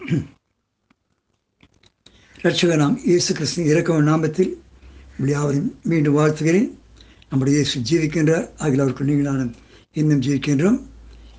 ரட்சகனாம் 2.42 2.96
இயேசு 3.04 3.34
கிறிஸ்து 3.34 3.64
இறக்கம் 3.64 4.06
நாமத்தில் 4.06 4.52
யாவரையும் 5.18 5.78
மீண்டும் 5.82 6.16
வாழ்த்துகிறேன். 6.16 6.70
நம்முடைய 7.30 7.60
இயேசு 7.60 7.80
ஜீவிக்கின்றார். 7.80 8.50
ஆகிய 8.58 8.82
அவருக்கு 8.82 9.04
நீங்கள் 9.04 9.50
இன்னும் 9.92 10.20
ஜீவிக்கின்றோம். 10.20 10.82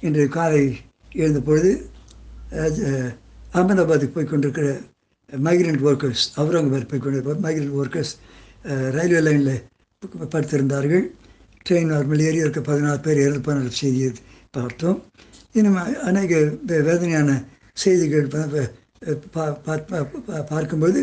இன்று 0.02 0.28
காலை 0.28 0.78
எழுந்த 1.12 1.40
பொழுது 1.40 1.90
அகமதாபாத்துக்கு 3.54 4.14
போய் 4.14 4.26
கொண்டிருக்கிற 4.26 4.80
மைக்ரண்ட் 5.32 5.82
ஒர்க்கர்ஸ் 5.82 6.38
அவுரங்காபாத் 6.38 6.88
போய் 6.88 7.00
கொண்டிருப்பார் 7.00 7.40
மைக்ரண்ட் 7.40 7.72
ஒர்க்கர்ஸ் 7.84 8.92
ரயில்வே 8.92 9.20
லைனில் 9.20 9.64
படுத்திருந்தார்கள். 10.20 11.08
ட்ரெயின் 11.70 11.92
நார்மல் 11.94 12.22
ஏறி 12.22 12.36
இருக்க 12.36 12.62
பதினாறு 12.62 13.00
பேர் 13.00 13.18
இறந்து 13.18 13.42
போன 13.42 13.70
செய்தியை 13.70 14.12
பார்த்தோம். 14.52 15.04
இன்னும் 15.52 16.02
அநேக 16.02 16.36
வே- 16.38 16.66
வேதனையான 16.66 17.44
செய்திகள் 17.74 18.28
பா- 18.28 18.68
பா- 19.36 20.46
பார்க்கும்போது 20.46 21.00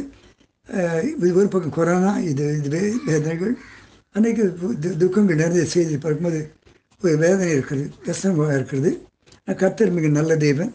இது 1.16 1.34
ஒரு 1.34 1.48
பக்கம் 1.48 1.70
கொரோனா 1.70 2.18
இது 2.18 2.60
இது 2.64 2.94
வேதனைகள் 3.06 3.58
அன்றைக்கு 4.12 4.44
துக்கங்கள் 4.98 5.36
நிறைய 5.36 5.64
செய்தி 5.64 5.98
பார்க்கும்போது 5.98 6.40
ஒரு 7.02 7.16
வேதனை 7.16 7.50
இருக்கிறது 7.50 7.90
கஷ்டமாக 8.04 8.54
இருக்கிறது. 8.54 8.90
ஆனால் 9.44 9.60
கர்த்தர் 9.60 9.90
மிக 9.90 10.08
நல்ல 10.08 10.36
தெய்வன் 10.36 10.72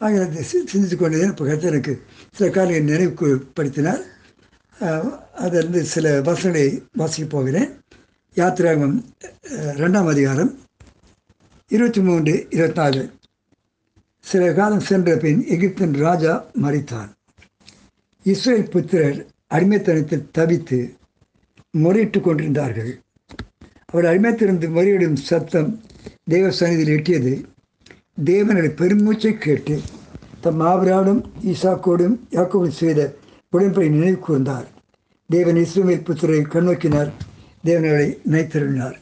ஆகிய 0.00 0.20
சி- 0.20 0.66
சிந்தித்து 0.66 0.96
கொண்டதே 0.96 1.26
இப்போ 1.26 1.44
கர்த்தருக்கு 1.44 1.92
சில 2.32 2.50
காரியங்களை 2.50 3.06
நினைவுபடுத்தினார். 3.06 4.02
அஹ், 4.80 5.10
அதிலிருந்து 5.34 5.84
சில 5.84 6.20
வசனங்களை 6.20 6.82
வாசிக்க 6.92 7.28
போகிறேன். 7.28 7.68
யாத்திராகம் 8.36 8.96
ரெண்டாம் 9.82 10.08
அதிகாரம் 10.08 10.52
இருபத்தி 11.70 12.00
மூன்று 12.00 12.46
இருபத்தி 12.50 12.80
நாலு. 12.80 13.02
சில 14.26 14.44
காலம் 14.58 14.86
சென்ற 14.88 15.10
பின் 15.22 15.40
எகிப்தின் 15.54 15.92
ராஜா 16.04 16.32
மறித்தான் 16.62 17.10
இஸ்ரேல் 18.26 18.70
புத்திரர் 18.72 19.18
அடிமைத்தனத்தில் 19.54 20.24
தவித்து 20.36 20.78
முறையிட்டு 21.74 22.20
கொண்டிருந்தார்கள். 22.20 22.90
அவர் 23.90 24.08
அடிமைத்திருந்து 24.10 24.68
முறையிடும் 24.76 25.18
சத்தம் 25.28 25.70
தேவ 26.32 26.50
சன்னிதியில் 26.58 26.94
எட்டியது. 26.96 27.34
தேவனுடைய 28.30 28.72
பெருமூச்சை 28.80 29.32
கேட்டு 29.46 29.76
தம் 30.44 30.64
ஆபராடும் 30.70 31.22
ஈசாக்கோடும் 31.52 32.16
யாக்கோடும் 32.36 32.76
செய்த 32.80 33.00
உடன்படி 33.52 33.88
நினைவு 33.96 34.18
கூர்ந்தார். 34.26 34.66
தேவன் 35.30 35.62
இஸ்ரேல் 35.64 36.06
புத்திரை 36.08 36.42
கண்ணோக்கினார் 36.54 37.10
தேவனை 37.68 38.06
நினைத்திருந்தார் 38.28 38.96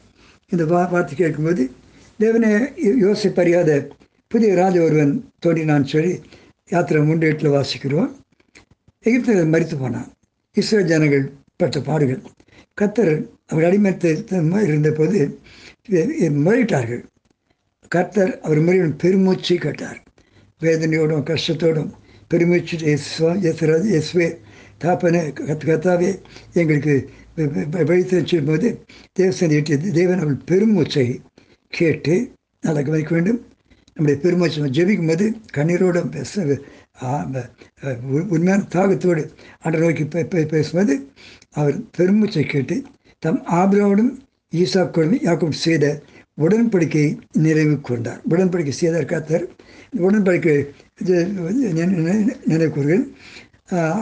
இந்த 0.51 0.63
வா 0.71 0.81
வார்த்தை 0.93 1.15
கேட்கும்போது 1.15 1.63
தேவனை 2.19 2.49
யோசிப்பறியாத 3.05 3.71
புதிய 4.35 4.53
ராஜ 4.61 4.77
ஒருவன் 4.85 5.11
தோன்றினான் 5.43 5.91
சொல்லி 5.91 6.13
யாத்திரை 6.73 7.01
மூன்று 7.07 7.27
எட்டில் 7.31 7.53
வாசிக்கிறோம். 7.55 8.09
எகிப்தில் 9.05 9.51
மறித்து 9.53 9.75
போனான். 9.81 10.07
இஸ்ரோ 10.59 10.79
ஜனங்கள் 10.91 11.25
பட்ட 11.61 11.79
பாடுகள். 11.89 12.21
கத்தர் 12.79 13.13
அவர் 13.51 13.67
அடிமத்தை 13.67 14.11
இருந்தபோது 14.69 15.19
முறையிட்டார்கள். 16.45 17.03
கர்த்தர் 17.91 18.33
அவர் 18.45 18.61
முறையின் 18.65 18.97
பெருமூச்சு 19.03 19.55
கேட்டார். 19.65 19.99
வேதனையோடும் 20.61 21.25
கஷ்டத்தோடும் 21.29 21.91
பெருமூச்சு 22.31 22.75
இயேசுவா 22.89 23.31
இயேசுராஜ் 23.45 23.89
இயேசுவே 23.93 24.29
தாப்பனே 24.83 25.21
கத் 25.39 25.67
கத்தாவே 25.69 26.11
எங்களுக்கு 26.61 26.95
வழித்து 27.89 28.41
போது 28.51 28.67
தேவசன் 29.19 29.57
எட்டியது 29.59 29.97
தேவன் 29.99 30.23
அவள் 30.23 30.39
பெருமூச்சை 30.51 31.07
கேட்டு 31.73 32.15
நல்லா 32.63 32.81
கவனிக்க 32.87 33.13
வேண்டும். 33.15 33.41
நம்முடைய 33.97 34.21
பெருமை 34.21 34.51
நம்ம 34.55 34.69
ஜெபிக்கும் 34.69 35.07
போது 35.07 35.25
கண்ணீரோடும் 35.53 36.09
பேச 36.09 36.31
உ- 38.09 38.25
உண்மையான 38.29 38.67
தாகத்தோடு 38.73 39.23
அன்ற 39.59 39.79
நோக்கி 39.79 40.03
பேசும்போது 40.45 40.93
அவர் 41.51 41.77
பெருமூச்சை 41.97 42.43
கேட்டு 42.45 42.75
தம் 43.23 43.45
ஆபிரோடும் 43.53 44.11
ஈசாக்கோடும் 44.53 45.21
யாக்கும் 45.21 45.55
செய்த 45.59 45.85
உடன்படிக்கையை 46.37 47.11
நிறைவு 47.37 47.81
கொண்டார். 47.81 48.21
உடன்படிக்கை 48.29 48.73
செய்தார் 48.73 49.05
காத்தார் 49.05 49.45
உடன்படிக்கை 49.99 50.55
நினைவு 52.45 52.69
கூறுகிறேன் 52.69 53.05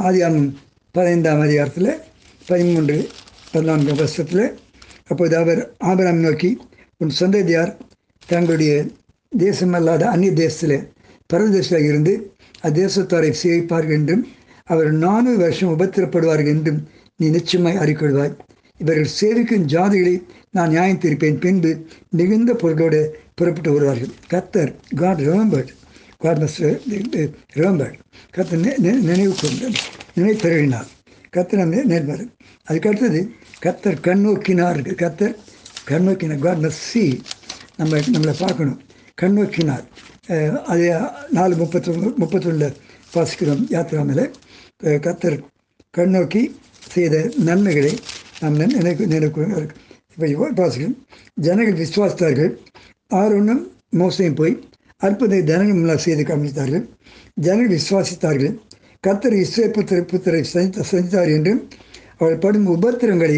ஆதியாமம் 0.04 0.50
பதினைந்தாம் 0.96 1.40
அதிகாரத்தில் 1.40 1.92
பதிமூன்று 2.48 2.98
பதினான்காம் 3.52 3.96
வருஷத்தில் 3.96 4.46
அப்போது 5.08 5.38
அவர் 5.38 5.62
ஆபிராம் 5.84 6.20
நோக்கி 6.20 6.52
உன் 7.02 7.14
சந்ததியார் 7.20 7.72
தங்களுடைய 8.30 8.74
தேசமல்லாத 9.38 10.10
அந்நிய 10.10 10.32
தேசத்தில் 10.32 10.92
பரதேசில் 11.28 11.84
இருந்து 11.84 12.32
அத்தேசத்தாரை 12.64 13.34
சேவிப்பார்கள் 13.44 13.92
என்றும் 13.92 14.28
அவர் 14.64 14.92
நானூறு 14.92 15.38
வருஷம் 15.38 15.80
உபத்திரப்படுவார்கள் 15.80 16.48
என்றும் 16.48 16.88
நீ 17.18 17.30
நிச்சயமாய் 17.30 17.78
அறிக்கொள்வாய். 17.78 18.38
இவர்கள் 18.78 19.08
சேவிக்கும் 19.22 19.68
ஜாதிகளை 19.68 20.24
நான் 20.52 20.68
நியாயம் 20.68 21.00
தீர்ப்பேன். 21.00 21.40
பின்பு 21.40 21.86
மிகுந்த 22.10 22.54
பொருளோடு 22.54 23.20
புறப்பட்டு 23.36 23.74
வருவார்கள். 23.74 24.10
கத்தர் 24.30 24.96
God 24.96 25.22
remembered 25.22 25.68
God 26.18 26.38
must 26.38 26.78
remembered 27.56 28.00
கத்தர் 28.36 28.58
நினைவு 28.58 28.78
நி- 28.78 29.02
நினைவு 29.02 29.36
கொண்டு 29.42 29.70
கத்தர் 31.38 31.82
நேர்மார் 31.84 32.28
அதுக்கு 32.64 32.90
அடுத்தது 32.90 33.30
கத்தர் 33.66 34.00
கண்ணோக்கினார் 34.02 34.80
கத்தர் 34.96 35.36
கண்ணோக்கினார் 35.90 36.40
காட் 36.40 36.58
மஸ் 36.58 36.82
சி 36.90 37.22
நம்ம 37.78 37.98
நம்மளை 37.98 38.34
பார்க்கணும். 38.40 38.82
கண்ணோக்கினார் 39.22 39.86
அது 40.64 40.86
நாலு 41.32 41.56
முப்பத்தொன்று 41.56 42.10
முப்பத்தொன்னில் 42.20 42.76
வாசிக்கிறோம் 43.14 43.64
யாத்திராமில் 43.70 44.26
கத்தர் 45.00 45.38
கண்ணோக்கி 45.98 46.42
செய்த 46.88 47.32
நன்மைகளை 47.38 47.94
நாம் 48.40 48.60
நினை- 48.60 49.06
நினைக்கு 49.06 49.72
இப்போ 50.18 50.50
வாசிக்கிறோம் 50.56 50.98
ஜனங்கள் 51.36 51.80
விசுவாசித்தார்கள். 51.80 52.52
ஆரோனும் 53.14 53.64
மோசையும் 53.92 54.36
போய் 54.36 54.56
அற்புத 54.98 55.40
ஜனங்கள் 55.40 55.76
முன்னால் 55.76 55.98
செய்து 55.98 56.24
காமித்தார்கள் 56.24 56.86
ஜனங்கள் 57.36 57.78
விசுவாசித்தார்கள். 57.78 58.54
கத்தர் 59.08 59.34
இஸ்ரே 59.34 59.66
புத்திர 59.66 60.00
புத்திரை 60.02 60.42
சந்தித்த 60.44 60.86
சந்தித்தார் 60.92 61.32
என்றும் 61.34 61.62
அவள் 62.18 62.38
படும் 62.38 62.68
உபத்திரங்களை 62.68 63.38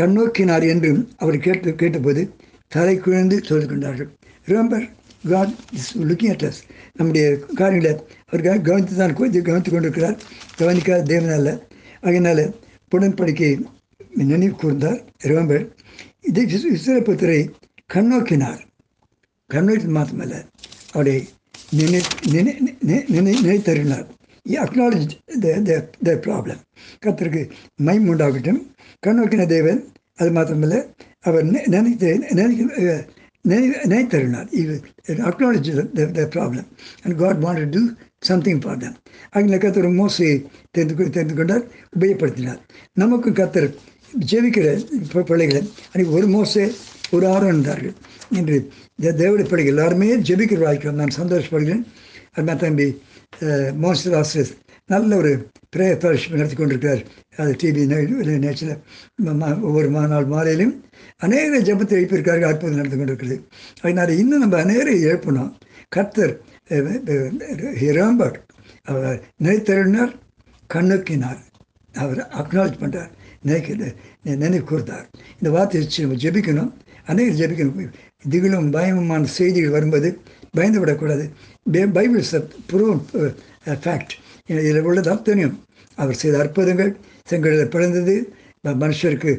கண்ணோக்கினார் 0.00 0.68
என்றும் 0.68 1.10
அவர் 1.16 1.38
கேட்டு 1.38 1.74
கேட்டபோது 1.74 2.22
தலை 2.68 2.98
குழந்து 2.98 3.42
சொல்லிக் 3.42 3.68
கொண்டார்கள் 3.68 4.08
remember 4.48 4.86
God 5.28 5.54
is 5.72 5.98
looking 5.98 6.30
at 6.30 6.42
us 6.42 6.62
நம்முடைய 6.94 7.36
காரியங்களை 7.54 8.04
அவர் 8.26 8.60
கவனித்து 8.60 8.96
தான் 8.96 9.12
கொஞ்சம் 9.12 9.42
கவனித்து 9.42 9.70
கொண்டிருக்கிறார். 9.70 10.22
கவனிக்காத 10.56 11.14
தேவனால் 11.14 11.60
அதனால் 12.00 12.54
உடன்படிக்கை 12.96 13.62
நினைவு 14.14 14.56
கூர்ந்தார். 14.62 15.04
ரிமெம்பர் 15.24 15.70
இதை 16.20 16.44
இஸ்ரேல் 16.44 17.54
கண்ணோக்கினார். 17.94 18.58
கண்ணோக்கி 19.54 19.88
மாத்திரமல்ல 19.94 20.44
அவரை 20.92 21.28
நினை 21.70 22.00
நினை 22.26 22.76
நினை- 22.86 23.08
நினைத்தருளினார் 23.10 24.06
அக்னாலஜ் 24.44 25.90
த 26.02 26.12
ப்ராப்ளம் 26.14 26.60
கத்தருக்கு 27.06 27.50
மைம் 27.76 28.08
உண்டாகட்டும். 28.08 28.66
கண்ணோக்கின 29.06 29.46
தேவன் 29.46 29.88
அது 30.16 30.30
மாத்திரமல்ல 30.30 30.86
அவர் 31.20 31.44
நினைத்து 31.44 32.18
நினைக்க 32.30 33.04
Naitarunar. 33.46 34.48
He 34.50 34.62
acknowledged 35.28 35.68
நினைத்தருளினார் 35.70 35.98
acknowledge 35.98 36.14
the 36.18 36.24
problem 36.34 36.66
and 37.02 37.20
wanted 37.46 37.68
to 37.72 37.78
do 37.78 37.82
something 38.28 38.58
for 38.62 38.80
them 38.80 38.96
அங்கே 39.36 39.58
கத்தர் 39.62 39.86
மோசி 40.00 40.26
தெரிந்து 40.76 41.10
தெரிந்து 41.16 41.34
கொண்டார் 41.38 41.62
உபயோகப்படுத்தினார். 41.96 42.58
நமக்கும் 43.02 43.36
கத்தர் 43.38 43.68
ஜெபிக்கிற 44.30 44.66
பிள்ளைகளை 45.30 45.62
அன்றைக்கி 45.90 46.12
ஒரு 46.18 46.26
மோசே 46.34 46.64
ஒரு 47.16 47.26
ஆர்வம் 47.34 47.52
இருந்தார்கள். 47.52 47.94
என்று 48.38 48.56
இந்த 48.98 49.12
தேவடைய 49.22 49.46
பிள்ளைகள் 49.50 49.74
எல்லாருமே 49.74 50.08
ஜெபிக்கிற 50.28 50.60
வாழ்க்கை 50.66 50.92
நான் 51.00 51.18
சந்தோஷப்படுகிறேன். 51.20 51.82
அது 52.34 52.56
தம்பி 52.64 52.88
மோசர் 53.84 54.16
ஆசிரியர் 54.20 54.52
நல்ல 54.92 55.16
ஒரு 55.20 55.32
பிரே 55.74 55.86
ஃபெலோஷிப் 56.00 56.36
நடத்தி 56.36 56.56
கொண்டிருக்கிறார். 56.58 57.02
அது 57.40 57.50
டிவி 57.60 57.82
நேச்சில் 58.44 58.72
ஒவ்வொரு 59.68 59.88
மா 59.96 60.02
நாள் 60.12 60.30
மாலையிலும் 60.32 60.74
அநேக 61.24 61.60
ஜபத்தை 61.68 61.94
எழுப்பியிருக்கார்கள் 61.98 62.50
அற்புதம் 62.50 62.78
நடந்து 62.80 62.98
கொண்டிருக்கிறது. 63.00 63.36
அதனால் 63.82 64.18
இன்னும் 64.22 64.42
நம்ம 64.44 64.58
அநேகரை 64.64 64.96
எழுப்பணும் 65.10 65.52
கர்த்தர் 65.96 66.34
ஹிராம்பர் 67.82 68.36
அவர் 68.90 69.16
நினைத்தருளினார் 69.44 70.12
கண்ணுக்கினார். 70.74 71.40
அவர் 72.02 72.20
அக்னாலஜ் 72.40 72.80
பண்ணுறார் 72.82 73.10
நினைக்கிறது 73.46 73.88
நினைவு 74.42 74.64
கூர்ந்தார். 74.70 75.06
இந்த 75.38 75.50
வார்த்தையை 75.56 75.82
வச்சு 75.82 76.04
நம்ம 76.04 76.20
ஜெபிக்கணும். 76.24 76.70
அநேகர் 77.10 77.40
ஜெபிக்கணும். 77.40 77.90
திகிலும் 78.32 78.68
பயமுமான 78.74 79.28
செய்திகள் 79.38 79.76
வரும்போது 79.76 80.08
பயந்து 80.54 80.80
விடக்கூடாது 80.82 81.24
பைபிள் 81.98 82.24
ப்ரூவ் 82.72 83.00
ஃபேக்ட் 83.84 84.14
uh, 84.14 84.58
இதில் 84.60 84.86
உள்ளது 84.88 85.10
தெரியும். 85.22 85.56
அவர் 85.98 86.20
செய்த 86.22 86.36
அற்புதங்கள் 86.42 86.92
செங்கடலை 87.30 87.66
பிறந்தது 87.74 88.14
மனுஷருக்கு 88.82 89.32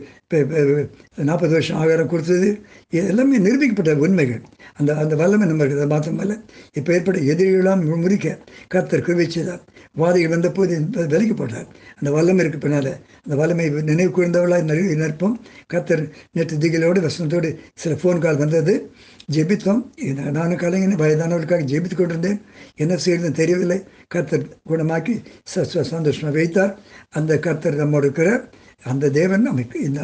நாற்பது 1.29 1.53
வருஷம் 1.55 1.79
ஆகாரம் 1.81 2.11
கொடுத்தது 2.13 2.49
இது 2.93 3.07
எல்லாமே 3.11 3.39
நிரூபிக்கப்பட்ட 3.47 3.93
உண்மைகள். 4.05 4.41
அந்த 4.81 4.95
அந்த 4.95 5.15
வல்லமை 5.15 5.47
நம்ம 5.47 5.63
இருக்குது 5.63 5.89
அது 5.89 5.95
மாத்திரமல்ல. 5.95 6.41
இப்போ 6.73 6.93
ஏற்பட்ட 6.93 7.19
எதிரிகளாம் 7.19 7.85
முறிக்க 7.85 8.37
கர்த்தர் 8.67 9.01
குவிச்சதார் 9.01 9.29
செய்தார். 9.29 9.61
வாதிகள் 9.91 10.29
வந்தபோது 10.29 10.89
விலைக்கு 10.91 11.33
போட்டார். 11.33 11.65
அந்த 11.95 12.11
வல்லமை 12.11 12.39
இருக்கு 12.39 12.57
பின்னால். 12.57 12.95
அந்த 13.23 13.35
வல்லமை 13.35 13.69
நினைவு 13.69 14.21
கூர்ந்தவளாய் 14.21 14.63
நிறைய 14.63 14.89
நிற்போம். 14.89 15.31
கர்த்தர் 15.67 16.09
நேற்று 16.31 16.57
திகிலோடு 16.57 17.09
வசனத்தோடு 17.09 17.55
சில 17.75 17.95
ஃபோன் 17.95 18.17
கால் 18.17 18.37
வந்தது. 18.37 18.91
ஜெபித்தோம். 19.31 19.85
நானும் 20.31 20.57
கலைஞன் 20.57 20.95
வயதானவர்களுக்காக 20.95 21.63
ஜெபித்து 21.63 21.95
கொண்டிருந்தேன். 21.95 22.41
என்ன 22.75 22.97
செய்யறதுன்னு 23.05 23.31
தெரியவில்லை. 23.31 23.83
கர்த்தர் 24.07 24.45
குணமாக்கி 24.69 25.21
ச- 25.55 25.65
ச- 25.73 26.31
வைத்தார். 26.31 26.79
அந்த 27.09 27.39
கர்த்தர் 27.39 27.75
நம்மோடு 27.75 28.03
இருக்கிற 28.03 28.49
அந்த 28.83 29.09
தேவன் 29.09 29.41
நமக்கு 29.41 29.77
இந்த 29.87 30.01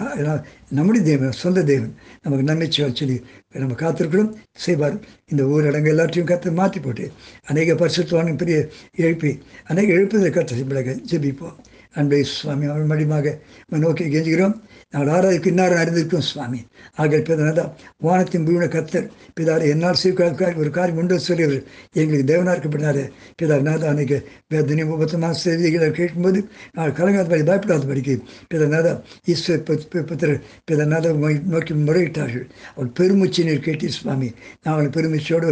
நம்முடைய 0.70 1.06
தேவன் 1.06 1.32
சொந்த 1.32 1.64
தேவன். 1.64 1.94
நமக்கு 2.22 2.46
நன்மை 2.46 2.68
சொல்லி 2.72 3.18
நம்ம 3.54 3.74
காத்திருக்கிறோம் 3.74 4.34
செய்வார். 4.66 4.98
இந்த 5.30 5.44
ஊரடங்கு 5.44 5.94
எல்லாத்தையும் 5.94 6.30
கற்று 6.32 6.52
மாற்றி 6.52 6.80
போட்டு 6.80 7.12
அநேக 7.46 7.74
பரிசுத்தவான 7.74 8.36
பெரிய 8.38 8.58
எழுப்பி 8.96 9.32
அநேக 9.66 9.94
எழுப்புதல் 9.94 10.38
கற்று 10.38 10.64
ஜெபிப்போம். 11.12 11.58
அன்பை 11.94 12.24
சுவாமி 12.24 12.66
அவன் 12.66 12.90
மடிமாக 12.92 13.36
நோக்கி 13.84 14.06
கெஞ்சுகிறோம். 14.06 14.56
நாங்கள் 14.92 15.14
ஆராய்க்கு 15.16 15.50
இன்னாரும் 15.52 15.80
அறிந்திருக்கோம் 15.82 16.28
சுவாமி. 16.32 16.60
ஆகிய 16.96 17.20
பிதனாதா 17.30 17.64
வானத்தின் 18.06 18.46
பூமியின 18.48 18.68
கத்தர் 18.76 19.08
பிதார் 19.38 19.64
என்னால் 19.72 20.00
சீக்கிரம் 20.02 20.58
ஒரு 20.62 20.70
காரியம் 20.78 21.00
உண்டு 21.02 21.16
சொல்லியவர் 21.28 21.64
எங்களுக்கு 22.02 22.30
தேவனாக 22.32 22.56
இருக்கப்பட்டார். 22.58 23.02
பிதார் 23.42 23.66
நாதா 23.70 23.88
அன்னைக்கு 23.92 24.18
வேதனை 24.54 24.84
உபத்தமான 24.96 25.38
செய்திகளை 25.44 25.90
கேட்கும்போது 26.00 26.40
நாங்கள் 26.76 26.98
கலங்காதபடி 27.00 27.44
பயப்படாதபடிக்கு 27.50 28.16
பிதநாதா 28.54 28.94
ஈஸ்வர் 29.34 29.66
புத்திரர் 30.12 30.86
நாதா 30.94 31.12
நோக்கி 31.56 31.74
முறையிட்டார்கள். 31.88 32.46
அவர் 32.76 32.92
பெருமூச்சு 33.00 33.44
நீர் 33.50 33.66
கேட்டி 33.68 33.90
சுவாமி. 33.98 34.30
நாங்கள் 34.64 34.94
பெருமூச்சோடு 34.96 35.50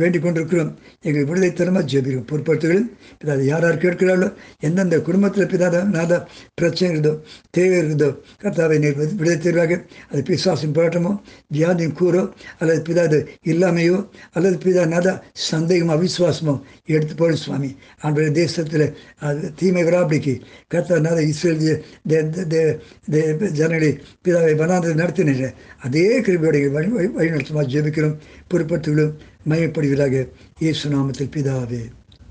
வேண்டிக் 0.00 0.22
கொண்டிருக்கிறோம். 0.22 0.70
எங்கள் 1.08 1.24
விடுதலை 1.24 1.52
தரமாக 1.52 1.84
ஜெபிக்கிறோம். 1.92 2.28
பொறுப்படுத்துகிறோம் 2.30 2.88
பிதா 3.20 3.34
யார் 3.50 3.64
யார் 3.66 3.82
கேட்கிறார்களோ 3.84 4.21
எந்தெந்த 4.60 5.00
குடும்பத்தில் 5.00 5.46
பிதாத 5.46 6.24
பிரச்சனை 6.54 6.98
இருந்தோ 6.98 7.20
தேவை 7.50 7.78
இருந்தோ 7.78 8.14
கர்த்தாவை 8.42 8.78
நீர் 8.78 9.14
விடுதலை 9.14 9.36
தருவாங்க 9.36 9.86
அது 10.10 10.22
பிசாசின் 10.22 10.72
போராட்டமோ 10.72 11.20
வியாதியின் 11.54 11.96
கூறோ 12.00 12.30
அல்லது 12.58 12.82
பிதாது 12.82 13.28
இல்லாமையோ 13.44 14.08
அல்லது 14.32 14.58
பிதா 14.58 14.86
நாதா 14.86 15.22
சந்தேகமோ 15.50 15.92
அவிசுவாசமோ 15.94 16.60
எடுத்து 16.84 17.14
போடும் 17.14 17.36
சுவாமி. 17.36 17.76
அவருடைய 18.00 18.46
தேசத்தில் 18.46 18.96
அது 19.18 19.54
தீமை 19.54 19.84
வராபடிக்கு 19.84 20.40
கர்த்தா 20.68 20.98
நாத 20.98 21.22
இஸ்ரேல் 21.22 21.84
தே- 22.08 23.50
ஜனங்களை 23.50 24.00
பிதாவை 24.24 24.54
வனாந்தரை 24.54 24.94
நடத்தினீங்க 24.94 25.52
அதே 25.80 26.20
கிருபியோடைய 26.20 26.70
வழி 26.70 26.88
வழி- 26.88 27.10
வழிநடத்தமாக 27.18 27.68
ஜெபிக்கிறோம். 27.68 28.16
பொறுப்படுத்துகளும் 28.50 29.12
மையப்படுகிறாக 29.48 30.28
இயேசு 30.58 30.90
நாமத்தில் 30.90 31.30
பிதாவே. 31.36 31.90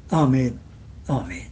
ஆமேன். 0.09 0.53
ஆமேன். 1.07 1.50